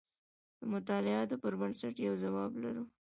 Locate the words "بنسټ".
1.59-1.95